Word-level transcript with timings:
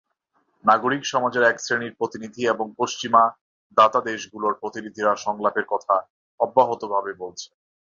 নাগরিক 0.65 1.03
সমাজের 1.05 1.43
একশ্রেণির 1.43 1.97
প্রতিনিধি 1.99 2.41
এবং 2.47 2.65
পশ্চিমা 2.77 3.23
দাতাদেশগুলোর 3.77 4.53
প্রতিনিধিরা 4.53 5.11
সংলাপের 5.25 5.65
কথা 5.73 5.95
অব্যাহতভাবে 6.39 7.11
বলছেন। 7.21 7.53